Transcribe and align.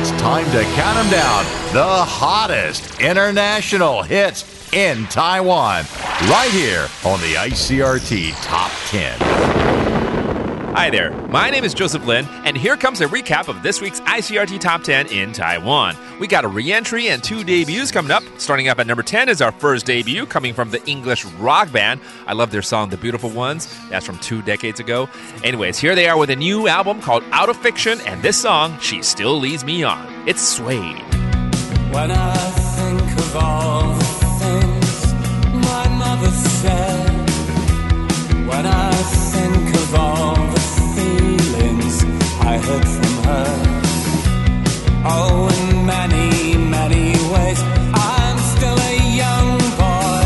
It's 0.00 0.12
time 0.12 0.46
to 0.52 0.62
count 0.76 0.96
them 0.96 1.10
down. 1.10 1.44
The 1.74 1.84
hottest 1.84 3.02
international 3.02 4.02
hits 4.02 4.72
in 4.72 5.04
Taiwan. 5.08 5.84
Right 6.22 6.50
here 6.50 6.88
on 7.04 7.20
the 7.20 7.34
ICRT 7.34 8.32
Top 8.42 8.70
10. 8.86 9.99
Hi 10.74 10.88
there, 10.88 11.10
my 11.26 11.50
name 11.50 11.64
is 11.64 11.74
Joseph 11.74 12.06
Lin, 12.06 12.26
and 12.44 12.56
here 12.56 12.76
comes 12.76 13.00
a 13.00 13.06
recap 13.06 13.48
of 13.48 13.60
this 13.60 13.80
week's 13.80 14.00
ICRT 14.02 14.60
Top 14.60 14.84
10 14.84 15.08
in 15.08 15.32
Taiwan. 15.32 15.96
We 16.20 16.28
got 16.28 16.44
a 16.44 16.48
re 16.48 16.72
entry 16.72 17.08
and 17.08 17.20
two 17.22 17.42
debuts 17.42 17.90
coming 17.90 18.12
up. 18.12 18.22
Starting 18.38 18.68
up 18.68 18.78
at 18.78 18.86
number 18.86 19.02
10 19.02 19.28
is 19.28 19.42
our 19.42 19.50
first 19.50 19.84
debut, 19.84 20.26
coming 20.26 20.54
from 20.54 20.70
the 20.70 20.80
English 20.88 21.24
rock 21.24 21.72
band. 21.72 22.00
I 22.28 22.34
love 22.34 22.52
their 22.52 22.62
song, 22.62 22.88
The 22.88 22.96
Beautiful 22.96 23.30
Ones. 23.30 23.66
That's 23.88 24.06
from 24.06 24.16
two 24.20 24.42
decades 24.42 24.78
ago. 24.78 25.08
Anyways, 25.42 25.76
here 25.76 25.96
they 25.96 26.08
are 26.08 26.16
with 26.16 26.30
a 26.30 26.36
new 26.36 26.68
album 26.68 27.00
called 27.00 27.24
Autofiction, 27.24 28.00
and 28.06 28.22
this 28.22 28.36
song, 28.36 28.78
She 28.78 29.02
Still 29.02 29.40
Leads 29.40 29.64
Me 29.64 29.82
On. 29.82 30.06
It's 30.28 30.40
Suede. 30.40 31.02
When 31.92 32.12
I 32.12 32.34
think 32.36 33.18
of 33.18 33.36
all 33.36 33.92
the 33.92 34.04
things 34.38 35.12
my 35.66 35.88
mother 35.98 36.30
said, 36.30 37.28
when 38.46 38.66
I 38.66 38.92
think 38.92 39.74
of 39.74 39.94
all 39.96 40.39
heard 42.64 42.88
from 42.88 43.24
her, 43.24 43.48
oh, 45.06 45.48
many, 45.86 46.56
many 46.56 47.12
ways, 47.32 47.60
I'm 47.94 48.38
still 48.54 48.78
a 48.78 48.96
young 49.16 49.58
boy, 49.80 50.24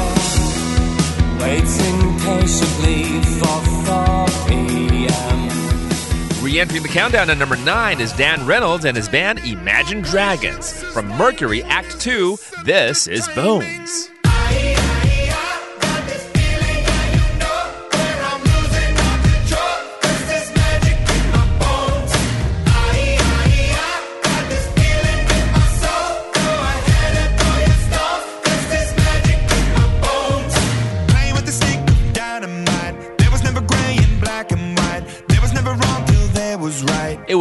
waiting 1.42 2.18
patiently 2.20 3.20
for 3.38 3.58
4 3.86 4.26
p.m. 4.48 6.44
Re 6.44 6.60
entering 6.60 6.82
the 6.82 6.88
countdown 6.88 7.30
at 7.30 7.38
number 7.38 7.56
9 7.56 8.00
is 8.00 8.12
Dan 8.12 8.46
Reynolds 8.46 8.84
and 8.84 8.96
his 8.96 9.08
band 9.08 9.40
Imagine 9.40 10.02
Dragons. 10.02 10.72
From 10.92 11.08
Mercury 11.08 11.62
Act 11.64 12.00
2, 12.00 12.38
this 12.64 13.06
is 13.06 13.26
Bones. 13.28 14.13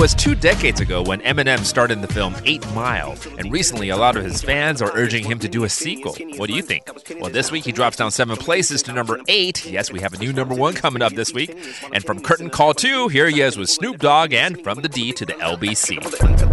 Was 0.03 0.13
two 0.13 0.35
decades 0.35 0.81
ago 0.81 1.01
when 1.01 1.21
Eminem 1.21 1.59
starred 1.59 1.89
in 1.89 2.01
the 2.01 2.09
film 2.09 2.35
8 2.43 2.73
Mile, 2.73 3.15
and 3.37 3.49
recently 3.49 3.87
a 3.87 3.95
lot 3.95 4.17
of 4.17 4.23
his 4.25 4.41
fans 4.41 4.81
are 4.81 4.91
urging 4.95 5.23
him 5.23 5.39
to 5.39 5.47
do 5.47 5.63
a 5.63 5.69
sequel. 5.69 6.13
What 6.35 6.47
do 6.47 6.53
you 6.53 6.61
think? 6.61 6.83
Well, 7.21 7.31
this 7.31 7.53
week 7.53 7.63
he 7.63 7.71
drops 7.71 7.95
down 7.95 8.11
seven 8.11 8.35
places 8.35 8.83
to 8.83 8.91
number 8.91 9.21
8. 9.29 9.65
Yes, 9.65 9.93
we 9.93 10.01
have 10.01 10.11
a 10.11 10.17
new 10.17 10.33
number 10.33 10.55
1 10.55 10.73
coming 10.73 11.01
up 11.01 11.13
this 11.13 11.33
week. 11.33 11.57
And 11.93 12.03
from 12.03 12.19
Curtain 12.19 12.49
Call 12.49 12.73
2, 12.73 13.07
here 13.07 13.29
he 13.29 13.39
is 13.39 13.55
with 13.55 13.69
Snoop 13.69 13.99
Dogg 13.99 14.33
and 14.33 14.61
From 14.61 14.81
the 14.81 14.89
D 14.89 15.13
to 15.13 15.25
the 15.25 15.35
LBC. 15.35 16.52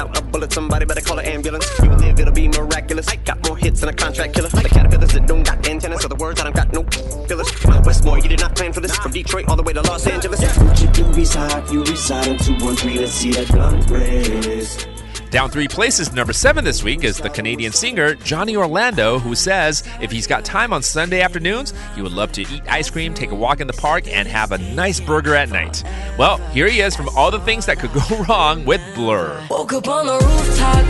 Out 0.00 0.16
a 0.16 0.22
bullet, 0.22 0.50
somebody 0.50 0.86
better 0.86 1.02
call 1.02 1.18
an 1.18 1.26
ambulance. 1.26 1.68
You 1.82 1.90
live, 1.90 2.18
it'll 2.18 2.32
be 2.32 2.48
miraculous. 2.48 3.06
I 3.08 3.16
got 3.16 3.46
more 3.46 3.54
hits 3.54 3.80
than 3.80 3.90
a 3.90 3.92
contract 3.92 4.32
killer. 4.32 4.48
The 4.48 4.66
caterpillars 4.66 5.12
that 5.12 5.26
don't 5.26 5.42
got 5.42 5.68
antennas, 5.68 6.00
so 6.00 6.08
the 6.08 6.14
words 6.14 6.40
I 6.40 6.44
don't 6.44 6.56
got 6.56 6.72
no 6.72 6.84
fillers. 7.28 7.52
Westmore, 7.84 8.18
you 8.18 8.30
did 8.30 8.40
not 8.40 8.56
plan 8.56 8.72
for 8.72 8.80
this. 8.80 8.96
From 8.96 9.12
Detroit 9.12 9.46
all 9.48 9.56
the 9.56 9.62
way 9.62 9.74
to 9.74 9.82
Los 9.82 10.06
Angeles. 10.06 10.40
What 10.56 10.80
you 10.80 10.88
do 10.88 11.04
reside, 11.12 11.70
you 11.70 11.84
reside 11.84 12.28
in 12.28 12.38
213. 12.38 12.96
Let's 12.96 13.12
see 13.12 13.32
that 13.32 13.48
gun 13.48 13.80
raise. 13.92 14.99
Down 15.30 15.48
three 15.48 15.68
places, 15.68 16.12
number 16.12 16.32
seven 16.32 16.64
this 16.64 16.82
week 16.82 17.04
is 17.04 17.18
the 17.18 17.30
Canadian 17.30 17.72
singer 17.72 18.16
Johnny 18.16 18.56
Orlando, 18.56 19.20
who 19.20 19.36
says 19.36 19.84
if 20.00 20.10
he's 20.10 20.26
got 20.26 20.44
time 20.44 20.72
on 20.72 20.82
Sunday 20.82 21.20
afternoons, 21.20 21.72
he 21.94 22.02
would 22.02 22.10
love 22.10 22.32
to 22.32 22.42
eat 22.42 22.62
ice 22.68 22.90
cream, 22.90 23.14
take 23.14 23.30
a 23.30 23.34
walk 23.36 23.60
in 23.60 23.68
the 23.68 23.72
park, 23.72 24.08
and 24.08 24.26
have 24.26 24.50
a 24.50 24.58
nice 24.58 24.98
burger 24.98 25.36
at 25.36 25.48
night. 25.48 25.84
Well, 26.18 26.38
here 26.48 26.68
he 26.68 26.80
is 26.80 26.96
from 26.96 27.08
all 27.10 27.30
the 27.30 27.38
things 27.40 27.66
that 27.66 27.78
could 27.78 27.92
go 27.92 28.24
wrong 28.28 28.64
with 28.64 28.80
Blur. 28.96 29.40
Woke 29.48 29.72
up 29.72 29.86
on 29.86 30.06
the 30.06 30.18
rooftop, 30.18 30.84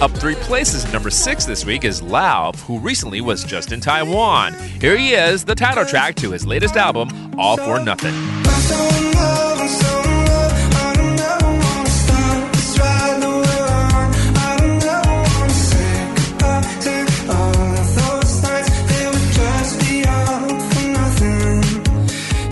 up 0.00 0.12
three 0.12 0.34
places, 0.36 0.90
number 0.92 1.10
six 1.10 1.44
this 1.44 1.64
week 1.64 1.84
is 1.84 2.02
Lauv, 2.02 2.60
who 2.60 2.78
recently 2.78 3.20
was 3.20 3.44
just 3.44 3.72
in 3.72 3.80
Taiwan. 3.80 4.54
Here 4.80 4.96
he 4.96 5.12
is, 5.12 5.44
the 5.44 5.54
title 5.54 5.84
track 5.84 6.14
to 6.16 6.30
his 6.30 6.46
latest 6.46 6.76
album, 6.76 7.08
All 7.38 7.56
for 7.56 7.80
Nothing. 7.80 8.14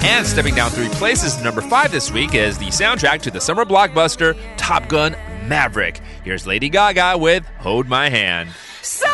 And 0.03 0.27
stepping 0.27 0.55
down 0.55 0.71
three 0.71 0.89
places, 0.89 1.41
number 1.43 1.61
five 1.61 1.93
this 1.93 2.11
week 2.11 2.35
is 2.35 2.59
the 2.59 2.67
soundtrack 2.67 3.21
to 3.23 3.31
the 3.31 3.41
summer 3.41 3.65
blockbuster 3.65 4.37
Top 4.57 4.89
Gun 4.89 5.15
Maverick. 5.47 6.01
Here's 6.27 6.45
Lady 6.45 6.69
Gaga 6.69 7.17
with 7.19 7.47
Hold 7.59 7.87
My 7.87 8.09
Hand. 8.09 8.51
So 8.83 9.07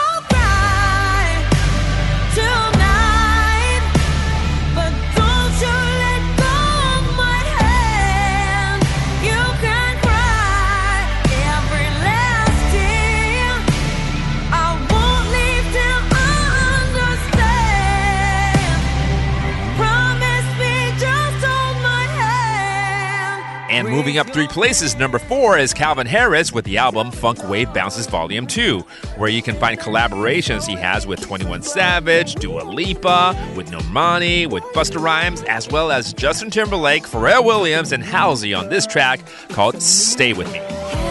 moving 23.92 24.16
up 24.16 24.26
three 24.30 24.48
places, 24.48 24.96
number 24.96 25.18
four 25.18 25.58
is 25.58 25.74
Calvin 25.74 26.06
Harris 26.06 26.50
with 26.50 26.64
the 26.64 26.78
album 26.78 27.10
Funk 27.10 27.38
Wav 27.40 27.74
Bounces 27.74 28.06
Volume 28.06 28.46
2, 28.46 28.80
where 29.18 29.28
you 29.28 29.42
can 29.42 29.54
find 29.56 29.78
collaborations 29.78 30.66
he 30.66 30.74
has 30.76 31.06
with 31.06 31.20
21 31.20 31.60
Savage, 31.60 32.34
Dua 32.36 32.62
Lipa, 32.62 33.36
with 33.54 33.70
Normani, 33.70 34.50
with 34.50 34.64
Busta 34.72 34.98
Rhymes, 34.98 35.42
as 35.42 35.68
well 35.68 35.92
as 35.92 36.14
Justin 36.14 36.50
Timberlake, 36.50 37.04
Pharrell 37.04 37.44
Williams, 37.44 37.92
and 37.92 38.02
Halsey 38.02 38.54
on 38.54 38.70
this 38.70 38.86
track 38.86 39.20
called 39.50 39.82
Stay 39.82 40.32
With 40.32 40.50
Me. 40.52 41.01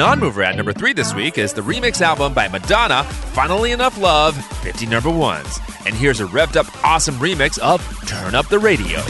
Me. 0.00 0.06
A 0.06 0.08
non 0.08 0.18
mover 0.18 0.42
at 0.42 0.56
number 0.56 0.72
three 0.72 0.92
this 0.92 1.14
week 1.14 1.38
is 1.38 1.52
the 1.52 1.60
remix 1.60 2.00
album 2.00 2.32
by 2.34 2.48
Madonna, 2.48 3.04
Finally 3.04 3.72
Enough 3.72 3.98
Love, 3.98 4.36
50 4.62 4.86
number 4.86 5.10
ones. 5.10 5.58
And 5.86 5.94
here's 5.94 6.20
a 6.20 6.26
revved 6.26 6.56
up, 6.56 6.66
awesome 6.84 7.16
remix 7.16 7.58
of 7.58 7.80
Turn 8.06 8.34
Up 8.34 8.48
the 8.48 8.58
Radio. 8.58 9.00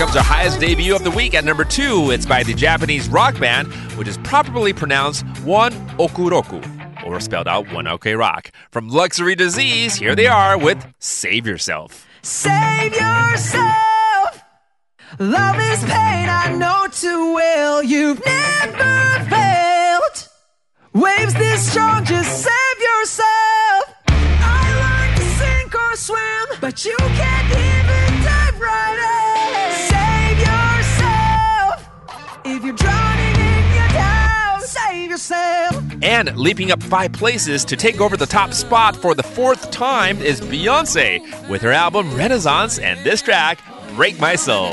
Comes 0.00 0.16
our 0.16 0.24
highest 0.24 0.58
debut 0.58 0.96
of 0.96 1.04
the 1.04 1.10
week 1.10 1.34
at 1.34 1.44
number 1.44 1.62
two. 1.62 2.10
It's 2.10 2.24
by 2.24 2.42
the 2.42 2.54
Japanese 2.54 3.06
rock 3.10 3.38
band, 3.38 3.70
which 3.98 4.08
is 4.08 4.16
properly 4.16 4.72
pronounced 4.72 5.26
One 5.44 5.74
Okuroku. 5.98 6.64
or 7.04 7.20
spelled 7.20 7.46
out 7.46 7.70
one 7.70 7.86
OK 7.86 8.14
Rock. 8.14 8.50
From 8.70 8.88
Luxury 8.88 9.34
Disease, 9.34 9.96
here 9.96 10.14
they 10.14 10.26
are 10.26 10.56
with 10.56 10.82
Save 11.00 11.46
Yourself. 11.46 12.08
Save 12.22 12.94
yourself. 12.94 14.42
Love 15.18 15.56
is 15.60 15.80
pain, 15.80 16.28
I 16.30 16.56
know 16.58 16.86
too 16.90 17.34
well. 17.34 17.82
You've 17.82 18.24
never 18.24 19.24
failed. 19.28 20.28
Waves 20.94 21.34
this 21.34 21.70
strong, 21.70 22.06
just 22.06 22.42
save 22.42 22.80
yourself. 22.80 23.84
I 24.08 24.64
learned 24.80 25.16
to 25.18 25.24
sink 25.24 25.74
or 25.74 25.96
swim, 25.96 26.58
but 26.58 26.86
you 26.86 26.96
And 36.02 36.36
leaping 36.36 36.70
up 36.70 36.82
five 36.82 37.12
places 37.12 37.64
to 37.66 37.76
take 37.76 38.00
over 38.00 38.16
the 38.16 38.26
top 38.26 38.52
spot 38.52 38.96
for 38.96 39.14
the 39.14 39.22
fourth 39.22 39.70
time 39.70 40.20
is 40.20 40.40
Beyonce 40.40 41.48
with 41.48 41.62
her 41.62 41.72
album 41.72 42.14
Renaissance 42.14 42.78
and 42.78 42.98
this 43.00 43.22
track, 43.22 43.60
Break 43.96 44.18
My 44.18 44.36
Soul. 44.36 44.72